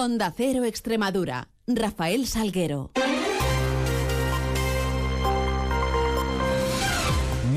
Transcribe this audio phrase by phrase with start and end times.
[0.00, 1.48] Onda Cero Extremadura.
[1.66, 2.92] Rafael Salguero.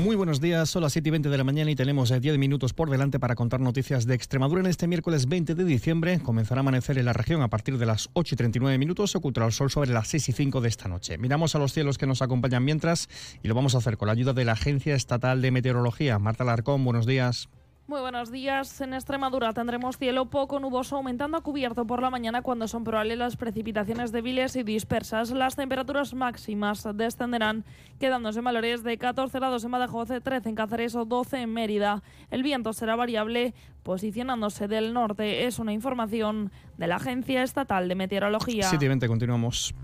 [0.02, 2.38] Muy buenos días, son las 7 y 20 de la mañana y tenemos 10 eh,
[2.38, 6.18] minutos por delante para contar noticias de Extremadura en este miércoles 20 de diciembre.
[6.18, 9.18] Comenzará a amanecer en la región a partir de las 8 y 39 minutos, se
[9.18, 11.18] ocultará el sol sobre las 6 y 5 de esta noche.
[11.18, 13.08] Miramos a los cielos que nos acompañan mientras
[13.44, 16.18] y lo vamos a hacer con la ayuda de la Agencia Estatal de Meteorología.
[16.18, 17.48] Marta Larcón, buenos días.
[17.88, 18.80] Muy buenos días.
[18.80, 23.18] En Extremadura tendremos cielo poco nuboso, aumentando a cubierto por la mañana cuando son probables
[23.18, 25.32] las precipitaciones débiles y dispersas.
[25.32, 27.64] Las temperaturas máximas descenderán,
[27.98, 32.04] quedándose en valores de 14 grados en Badajoz, 13 en Cáceres o 12 en Mérida.
[32.30, 33.52] El viento será variable,
[33.82, 35.46] posicionándose del norte.
[35.46, 38.68] Es una información de la Agencia Estatal de Meteorología.
[38.68, 39.74] 7 continuamos.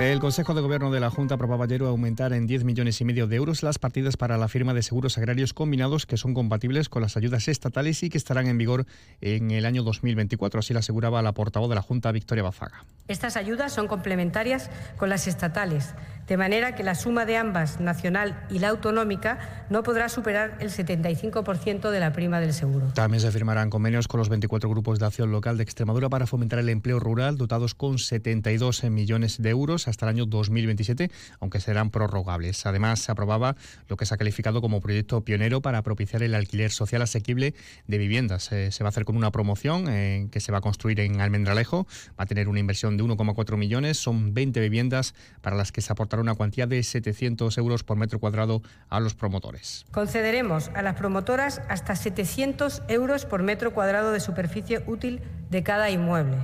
[0.00, 3.26] El Consejo de Gobierno de la Junta aprobaba ayer aumentar en 10 millones y medio
[3.26, 7.02] de euros las partidas para la firma de seguros agrarios combinados que son compatibles con
[7.02, 8.86] las ayudas estatales y que estarán en vigor
[9.20, 10.60] en el año 2024.
[10.60, 12.82] Así lo aseguraba la portavoz de la Junta, Victoria Bazaga.
[13.08, 15.92] Estas ayudas son complementarias con las estatales
[16.30, 20.70] de manera que la suma de ambas, nacional y la autonómica, no podrá superar el
[20.70, 22.86] 75% de la prima del seguro.
[22.94, 26.60] También se firmarán convenios con los 24 grupos de acción local de Extremadura para fomentar
[26.60, 31.90] el empleo rural, dotados con 72 millones de euros hasta el año 2027, aunque serán
[31.90, 32.64] prorrogables.
[32.64, 33.56] Además, se aprobaba
[33.88, 37.54] lo que se ha calificado como proyecto pionero para propiciar el alquiler social asequible
[37.88, 38.52] de viviendas.
[38.52, 41.20] Eh, se va a hacer con una promoción eh, que se va a construir en
[41.20, 45.80] Almendralejo, va a tener una inversión de 1,4 millones, son 20 viviendas para las que
[45.80, 49.86] se aportará una cuantía de 700 euros por metro cuadrado a los promotores.
[49.90, 55.90] Concederemos a las promotoras hasta 700 euros por metro cuadrado de superficie útil de cada
[55.90, 56.38] inmueble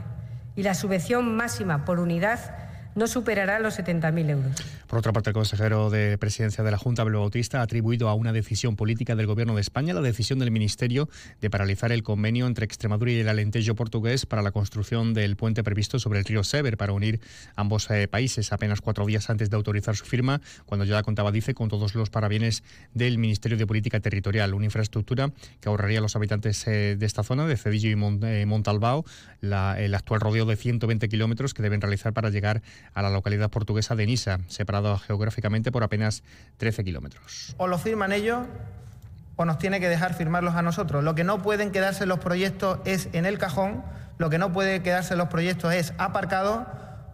[0.56, 2.65] y la subvención máxima por unidad
[2.96, 4.52] no superará los 70.000 euros.
[4.86, 8.14] Por otra parte, el consejero de presidencia de la Junta, Abel Bautista, ha atribuido a
[8.14, 11.08] una decisión política del Gobierno de España la decisión del Ministerio
[11.40, 15.62] de paralizar el convenio entre Extremadura y el Alentejo portugués para la construcción del puente
[15.62, 17.20] previsto sobre el río Sever para unir
[17.54, 21.54] ambos eh, países apenas cuatro días antes de autorizar su firma, cuando ya contaba, dice,
[21.54, 26.16] con todos los parabienes del Ministerio de Política Territorial, una infraestructura que ahorraría a los
[26.16, 29.04] habitantes eh, de esta zona, de Cedillo y eh, Montalbao,
[29.42, 32.62] el actual rodeo de 120 kilómetros que deben realizar para llegar
[32.94, 36.22] a la localidad portuguesa de Nisa, separado geográficamente por apenas
[36.58, 37.54] 13 kilómetros.
[37.58, 38.46] O lo firman ellos
[39.36, 41.04] o nos tiene que dejar firmarlos a nosotros.
[41.04, 43.84] Lo que no pueden quedarse los proyectos es en el cajón,
[44.18, 46.66] lo que no puede quedarse los proyectos es aparcado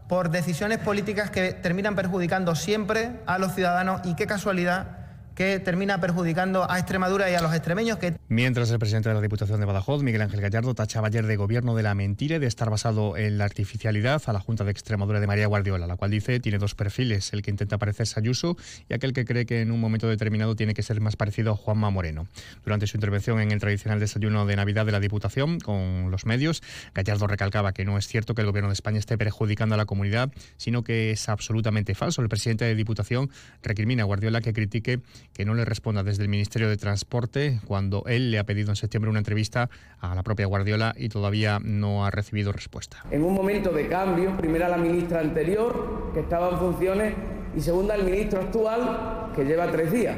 [0.08, 5.01] por decisiones políticas que terminan perjudicando siempre a los ciudadanos y qué casualidad
[5.34, 7.98] que termina perjudicando a Extremadura y a los extremeños.
[7.98, 8.16] Que...
[8.28, 11.74] Mientras el presidente de la Diputación de Badajoz, Miguel Ángel Gallardo, tachaba ayer de gobierno
[11.74, 15.20] de la mentira y de estar basado en la artificialidad a la Junta de Extremadura
[15.20, 18.56] de María Guardiola, la cual dice tiene dos perfiles, el que intenta parecerse a Ayuso
[18.88, 21.56] y aquel que cree que en un momento determinado tiene que ser más parecido a
[21.56, 22.26] Juanma Moreno.
[22.64, 26.62] Durante su intervención en el tradicional desayuno de Navidad de la Diputación con los medios,
[26.94, 29.86] Gallardo recalcaba que no es cierto que el gobierno de España esté perjudicando a la
[29.86, 32.22] comunidad, sino que es absolutamente falso.
[32.22, 33.30] El presidente de Diputación
[33.62, 35.00] recrimina a Guardiola que critique
[35.32, 38.76] que no le responda desde el Ministerio de Transporte cuando él le ha pedido en
[38.76, 43.04] septiembre una entrevista a la propia Guardiola y todavía no ha recibido respuesta.
[43.10, 47.14] En un momento de cambio, primera la ministra anterior, que estaba en funciones,
[47.56, 50.16] y segunda el ministro actual, que lleva tres días.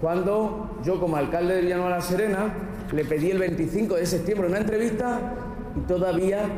[0.00, 2.52] Cuando yo, como alcalde de Villanueva la Serena,
[2.92, 5.34] le pedí el 25 de septiembre una entrevista
[5.76, 6.48] y todavía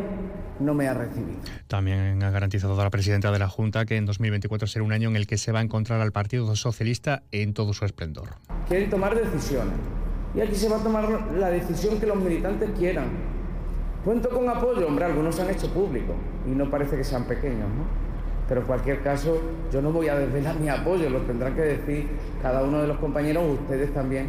[0.61, 1.39] no me ha recibido.
[1.69, 5.17] También ha garantizado la presidenta de la Junta que en 2024 será un año en
[5.17, 8.31] el que se va a encontrar al Partido Socialista en todo su esplendor.
[8.69, 9.75] Quieren tomar decisiones
[10.35, 13.07] y aquí se va a tomar la decisión que los militantes quieran.
[14.05, 16.17] Cuento con apoyo, hombre, algunos se han hecho públicos
[16.47, 18.05] y no parece que sean pequeños, ¿no?
[18.47, 19.41] Pero en cualquier caso,
[19.73, 22.09] yo no voy a desvelar mi apoyo, lo tendrán que decir
[22.43, 24.29] cada uno de los compañeros, ustedes también,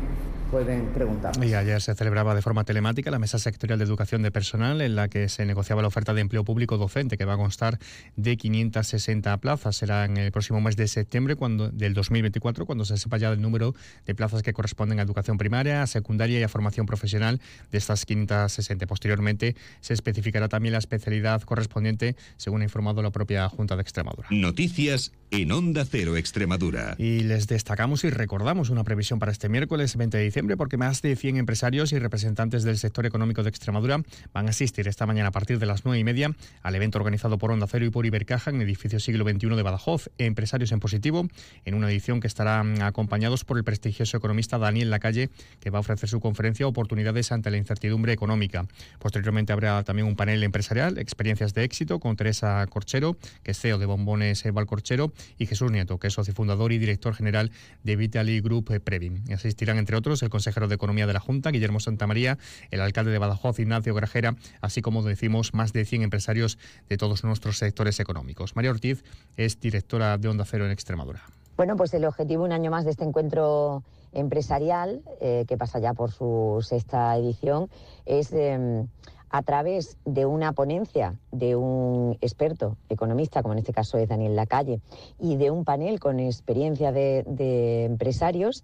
[0.56, 1.34] pueden preguntar.
[1.44, 4.96] Y ayer se celebraba de forma telemática la Mesa Sectorial de Educación de Personal, en
[4.96, 7.78] la que se negociaba la oferta de empleo público docente, que va a constar
[8.16, 9.76] de 560 plazas.
[9.76, 13.42] Será en el próximo mes de septiembre cuando, del 2024, cuando se sepa ya el
[13.42, 17.78] número de plazas que corresponden a educación primaria, a secundaria y a formación profesional de
[17.78, 18.88] estas 560.
[18.88, 24.30] Posteriormente se especificará también la especialidad correspondiente, según ha informado la propia Junta de Extremadura.
[24.32, 26.96] Noticias en Onda Cero Extremadura.
[26.98, 31.02] Y les destacamos y recordamos una previsión para este miércoles 20 de diciembre porque más
[31.02, 34.02] de 100 empresarios y representantes del sector económico de Extremadura
[34.34, 36.32] van a asistir esta mañana a partir de las 9 y media
[36.62, 39.64] al evento organizado por Onda Cero y por Ibercaja en el edificio siglo XXI de
[39.64, 41.28] Badajoz, Empresarios en Positivo,
[41.66, 45.30] en una edición que estarán acompañados por el prestigioso economista Daniel Lacalle,
[45.60, 48.66] que va a ofrecer su conferencia Oportunidades ante la incertidumbre económica.
[49.00, 53.78] Posteriormente habrá también un panel empresarial, Experiencias de éxito, con Teresa Corchero, que es CEO
[53.78, 57.52] de Bombones Valcorchero, y Jesús Nieto, que es socio fundador y director general
[57.84, 59.24] de Vitali Group eh, Previn.
[59.34, 62.38] Asistirán, entre otros, el consejero de Economía de la Junta, Guillermo Santamaría,
[62.72, 66.58] el alcalde de Badajoz, Ignacio Grajera, así como decimos más de 100 empresarios
[66.90, 68.56] de todos nuestros sectores económicos.
[68.56, 69.04] María Ortiz
[69.38, 71.24] es directora de Onda Cero en Extremadura.
[71.58, 75.94] Bueno, pues el objetivo un año más de este encuentro empresarial, eh, que pasa ya
[75.94, 77.70] por su sexta edición,
[78.06, 78.88] es em,
[79.30, 84.36] a través de una ponencia de un experto economista, como en este caso es Daniel
[84.36, 84.80] Lacalle,
[85.20, 88.64] y de un panel con experiencia de, empresarios,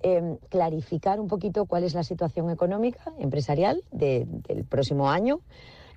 [0.00, 5.40] em, clarificar un poquito cuál es la situación económica empresarial del próximo año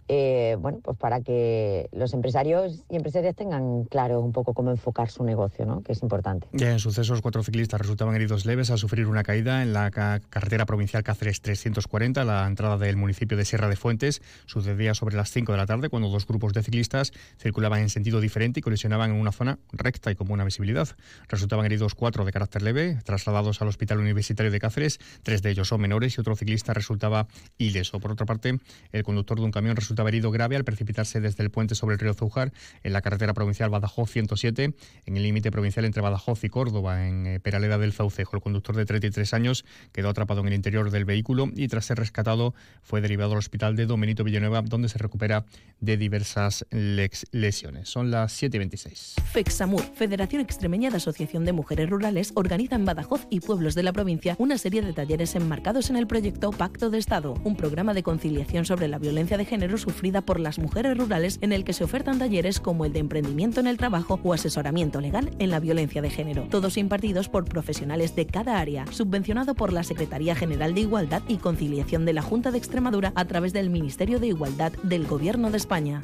[0.08, 5.10] eh, bueno, pues para que los empresarios y empresarias tengan claro un poco cómo enfocar
[5.10, 5.82] su negocio, ¿no?
[5.82, 6.48] que es importante.
[6.54, 10.66] Ya en sucesos, cuatro ciclistas resultaban heridos leves al sufrir una caída en la carretera
[10.66, 14.22] provincial Cáceres 340, la entrada del municipio de Sierra de Fuentes.
[14.46, 18.20] Sucedía sobre las 5 de la tarde cuando dos grupos de ciclistas circulaban en sentido
[18.20, 20.88] diferente y colisionaban en una zona recta y con buena visibilidad.
[21.30, 25.00] Resultaban heridos cuatro de carácter leve, trasladados al Hospital Universitario de Cáceres.
[25.24, 27.28] Tres de ellos son menores y otro ciclista resultaba
[27.58, 28.00] ileso.
[28.00, 28.58] Por otra parte,
[28.92, 31.94] el conductor de un camión resultaba resultaba herido grave al precipitarse desde el puente sobre
[31.94, 32.51] el río Zújar
[32.81, 34.74] en la carretera provincial Badajoz 107,
[35.06, 38.36] en el límite provincial entre Badajoz y Córdoba, en eh, Peraleda del Faucejo.
[38.36, 42.00] El conductor de 33 años quedó atrapado en el interior del vehículo y tras ser
[42.00, 45.45] rescatado fue derivado al hospital de Domenito Villanueva, donde se recupera
[45.80, 47.88] de diversas lesiones.
[47.88, 49.22] Son las 7.26.
[49.22, 53.94] FEXAMUR, Federación Extremeña de Asociación de Mujeres Rurales, organiza en Badajoz y pueblos de la
[53.94, 58.01] provincia una serie de talleres enmarcados en el proyecto Pacto de Estado, un programa de
[58.01, 61.84] conciliación sobre la violencia de género sufrida por las mujeres rurales en el que se
[61.84, 66.02] ofertan talleres como el de emprendimiento en el trabajo o asesoramiento legal en la violencia
[66.02, 70.82] de género, todos impartidos por profesionales de cada área, subvencionado por la Secretaría General de
[70.82, 75.06] Igualdad y Conciliación de la Junta de Extremadura a través del Ministerio de Igualdad del
[75.06, 76.02] Gobierno de España.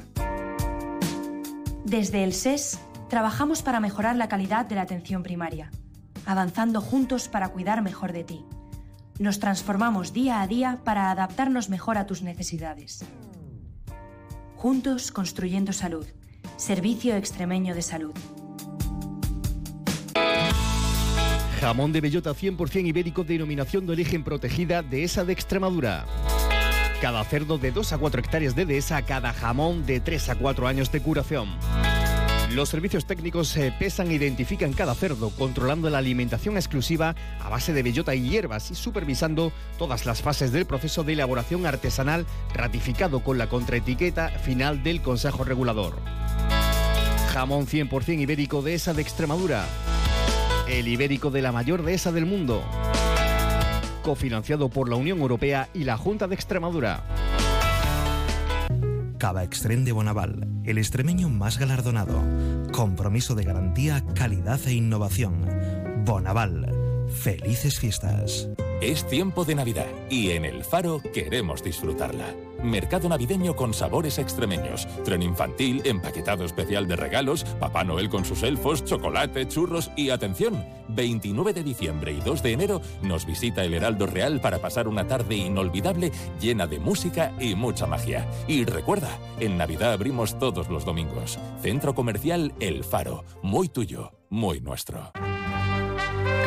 [1.86, 2.80] Desde el SES
[3.10, 5.72] trabajamos para mejorar la calidad de la atención primaria,
[6.26, 8.46] avanzando juntos para cuidar mejor de ti.
[9.18, 13.04] Nos transformamos día a día para adaptarnos mejor a tus necesidades.
[14.60, 16.06] Juntos construyendo salud.
[16.58, 18.14] Servicio Extremeño de Salud.
[21.62, 26.06] Jamón de bellota 100% ibérico denominación de origen protegida de esa de Extremadura.
[27.02, 30.68] Cada cerdo de 2 a 4 hectáreas de dehesa, cada jamón de 3 a 4
[30.68, 31.48] años de curación.
[32.54, 37.74] Los servicios técnicos se pesan e identifican cada cerdo, controlando la alimentación exclusiva a base
[37.74, 42.26] de bellota y hierbas y supervisando todas las fases del proceso de elaboración artesanal
[42.56, 45.98] ratificado con la contraetiqueta final del Consejo Regulador.
[47.34, 49.66] Jamón 100% ibérico de esa de Extremadura.
[50.68, 52.64] El ibérico de la mayor dehesa del mundo.
[54.04, 57.04] Cofinanciado por la Unión Europea y la Junta de Extremadura.
[59.20, 62.24] Cava Extrem de Bonaval, el extremeño más galardonado.
[62.72, 65.46] Compromiso de garantía, calidad e innovación.
[66.06, 66.74] Bonaval.
[67.10, 68.50] Felices fiestas.
[68.82, 72.34] Es tiempo de Navidad y en El Faro queremos disfrutarla.
[72.64, 78.42] Mercado navideño con sabores extremeños, tren infantil, empaquetado especial de regalos, Papá Noel con sus
[78.42, 83.74] elfos, chocolate, churros y atención, 29 de diciembre y 2 de enero nos visita el
[83.74, 88.26] Heraldo Real para pasar una tarde inolvidable llena de música y mucha magia.
[88.48, 89.10] Y recuerda,
[89.42, 91.38] en Navidad abrimos todos los domingos.
[91.62, 95.12] Centro Comercial El Faro, muy tuyo, muy nuestro.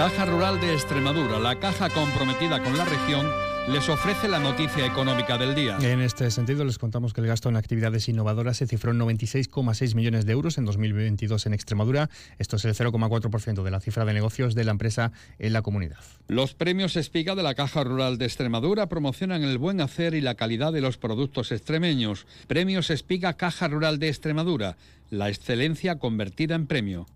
[0.02, 3.25] Caja Rural de Extremadura, la caja comprometida con la región
[3.69, 5.78] les ofrece la noticia económica del día.
[5.81, 9.94] En este sentido, les contamos que el gasto en actividades innovadoras se cifró en 96,6
[9.94, 12.10] millones de euros en 2022 en Extremadura.
[12.41, 16.00] Esto es el 0,4% de la cifra de negocios de la empresa en la comunidad.
[16.26, 20.34] Los premios Espiga de la Caja Rural de Extremadura promocionan el buen hacer y la
[20.34, 22.26] calidad de los productos extremeños.
[22.48, 24.76] Premios Espiga Caja Rural de Extremadura,
[25.10, 27.06] la excelencia convertida en premio.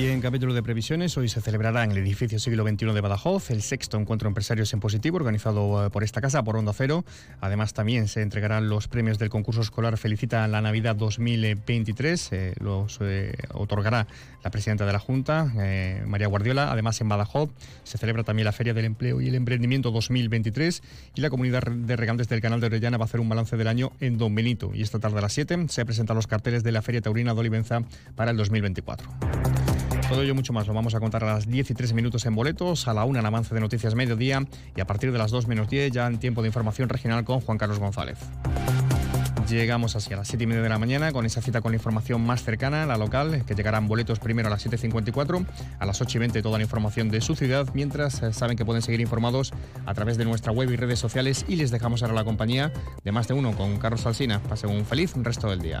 [0.00, 3.50] Y en capítulo de previsiones, hoy se celebrará en el edificio siglo XXI de Badajoz
[3.50, 7.04] el sexto encuentro empresarios en positivo organizado eh, por esta casa, por Onda Cero.
[7.42, 12.32] Además, también se entregarán los premios del concurso escolar Felicita la Navidad 2023.
[12.32, 14.06] Eh, los eh, otorgará
[14.42, 15.52] la presidenta de la Junta,
[16.06, 16.72] María Guardiola.
[16.72, 17.50] Además, en Badajoz
[17.84, 20.82] se celebra también la Feria del Empleo y el Emprendimiento 2023
[21.14, 23.68] y la comunidad de regantes del Canal de Orellana va a hacer un balance del
[23.68, 24.70] año en Don Benito.
[24.72, 27.40] Y esta tarde a las 7 se presentan los carteles de la Feria Taurina de
[27.40, 27.82] Olivenza
[28.16, 29.59] para el 2024.
[30.10, 32.34] Todo ello mucho más lo vamos a contar a las 10 y 3 minutos en
[32.34, 35.46] boletos, a la 1 en avance de noticias mediodía y a partir de las 2
[35.46, 38.18] menos 10 ya en tiempo de información regional con Juan Carlos González.
[39.48, 42.26] Llegamos así a las 7 y media de la mañana con esa cita con información
[42.26, 45.46] más cercana, la local, que llegarán boletos primero a las 7.54,
[45.78, 48.64] a las 8 y 20 toda la información de su ciudad, mientras eh, saben que
[48.64, 49.52] pueden seguir informados
[49.86, 52.72] a través de nuestra web y redes sociales y les dejamos ahora la compañía
[53.04, 54.40] de más de uno con Carlos Alsina.
[54.40, 55.80] Pasen un feliz resto del día.